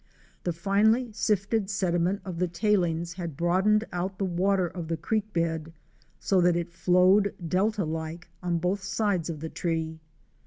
The 0.45 0.51
finely 0.51 1.11
sifted 1.11 1.69
sediment 1.69 2.21
of 2.25 2.39
the 2.39 2.47
tailings 2.47 3.13
had 3.13 3.37
broadened 3.37 3.83
out 3.93 4.17
the 4.17 4.25
water 4.25 4.65
of 4.67 4.87
the 4.87 4.97
creek 4.97 5.31
bed 5.31 5.73
so 6.19 6.41
that 6.41 6.55
it 6.55 6.71
flowed 6.71 7.35
delta 7.47 7.85
ike 7.85 8.27
on 8.41 8.57
both 8.57 8.81
sides 8.81 9.29
of 9.29 9.41
the 9.41 9.49
tree. 9.49 9.99